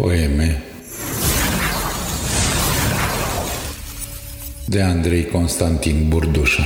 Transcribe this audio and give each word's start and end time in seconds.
Poeme 0.00 0.62
de 4.66 4.82
Andrei 4.82 5.24
Constantin 5.24 6.08
Burdușa. 6.08 6.62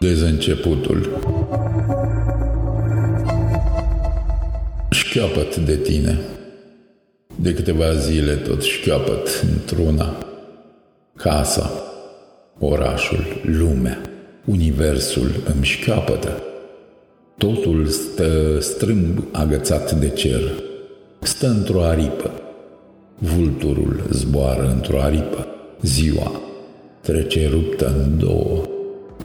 Dezenceputul 0.00 1.20
Șchioapăt 4.90 5.56
de 5.56 5.76
tine. 5.76 6.18
De 7.36 7.54
câteva 7.54 7.94
zile 7.94 8.34
tot 8.34 8.62
șchioapăt 8.62 9.44
într-una. 9.52 10.16
Casa, 11.16 11.70
orașul, 12.58 13.40
lumea, 13.44 14.00
universul 14.44 15.30
îmi 15.54 15.64
șchioapătă 15.64 16.42
Totul 17.38 17.86
stă 17.86 18.58
strâmb 18.60 19.24
agățat 19.32 19.92
de 19.92 20.08
cer. 20.08 20.40
Stă 21.20 21.46
într-o 21.46 21.82
aripă. 21.82 22.30
Vulturul 23.18 24.04
zboară 24.10 24.72
într-o 24.74 25.00
aripă. 25.00 25.46
Ziua 25.82 26.40
trece 27.00 27.48
ruptă 27.48 27.94
în 28.04 28.18
două. 28.18 28.62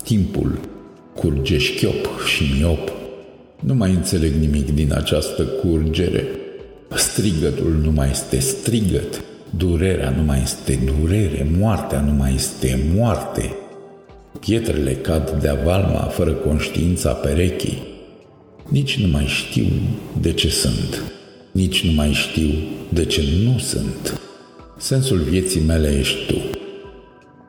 Timpul 0.04 0.60
curge 1.16 1.58
șchiop 1.58 2.10
și 2.26 2.44
miop. 2.58 2.92
Nu 3.60 3.74
mai 3.74 3.92
înțeleg 3.92 4.34
nimic 4.34 4.74
din 4.74 4.94
această 4.94 5.44
curgere. 5.44 6.28
Strigătul 6.96 7.80
nu 7.84 7.92
mai 7.92 8.10
este 8.10 8.40
strigăt. 8.40 9.24
Durerea 9.58 10.10
nu 10.10 10.24
mai 10.24 10.40
este 10.44 10.80
durere. 10.86 11.48
Moartea 11.58 12.02
nu 12.02 12.12
mai 12.12 12.34
este 12.36 12.80
moarte. 12.96 13.56
Pietrele 14.40 14.94
cad 14.94 15.30
de 15.42 15.48
avalma 15.48 16.00
fără 16.00 16.32
conștiința 16.32 17.12
perechii. 17.12 17.91
Nici 18.72 19.00
nu 19.00 19.08
mai 19.08 19.26
știu 19.26 19.66
de 20.22 20.34
ce 20.34 20.50
sunt, 20.50 21.04
nici 21.52 21.86
nu 21.86 21.92
mai 21.92 22.12
știu 22.14 22.50
de 22.90 23.06
ce 23.06 23.24
nu 23.44 23.58
sunt. 23.58 24.20
Sensul 24.78 25.18
vieții 25.18 25.62
mele 25.62 25.98
ești 26.00 26.26
tu. 26.28 26.36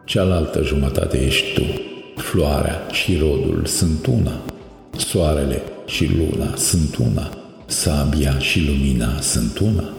Cealaltă 0.05 0.63
jumătate 0.63 1.25
ești 1.25 1.53
tu. 1.55 1.63
Floarea 2.17 2.87
și 2.91 3.17
rodul 3.17 3.63
sunt 3.67 4.07
una. 4.07 4.41
Soarele 4.97 5.63
și 5.87 6.11
luna 6.17 6.57
sunt 6.57 6.97
una. 6.97 7.31
Sabia 7.67 8.39
și 8.39 8.67
lumina 8.67 9.21
sunt 9.21 9.59
una. 9.59 9.95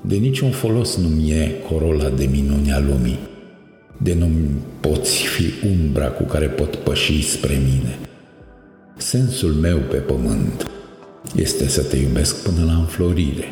De 0.00 0.16
niciun 0.16 0.50
folos 0.50 0.96
nu 0.96 1.08
mi-e 1.08 1.50
corola 1.68 2.08
de 2.08 2.28
minuni 2.30 2.72
a 2.72 2.78
lumii. 2.78 3.18
De 3.96 4.14
nu 4.14 4.28
poți 4.80 5.22
fi 5.22 5.66
umbra 5.66 6.06
cu 6.06 6.22
care 6.22 6.46
pot 6.46 6.76
păși 6.76 7.22
spre 7.22 7.54
mine– 7.54 7.98
Sensul 9.12 9.52
meu 9.52 9.78
pe 9.78 9.96
pământ 9.96 10.66
este 11.36 11.68
să 11.68 11.82
te 11.82 11.96
iubesc 11.96 12.42
până 12.42 12.64
la 12.64 12.72
înflorire. 12.72 13.44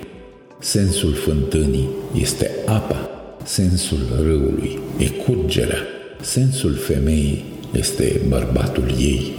Sensul 0.60 1.12
fântânii 1.12 1.88
este 2.20 2.50
apa, 2.66 3.10
sensul 3.44 3.98
râului 4.22 4.78
e 4.98 5.08
curgerea, 5.08 5.78
sensul 6.20 6.74
femeii 6.74 7.44
este 7.72 8.20
bărbatul 8.28 8.94
ei. 8.98 9.32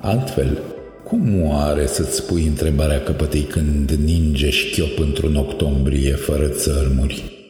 Altfel, 0.00 0.62
cum 1.04 1.42
oare 1.42 1.86
să-ți 1.86 2.26
pui 2.26 2.46
întrebarea 2.46 3.02
căpătei 3.02 3.42
când 3.42 3.90
ninge 3.90 4.50
șchiop 4.50 4.98
într-un 4.98 5.36
octombrie 5.36 6.12
fără 6.12 6.48
țărmuri? 6.48 7.43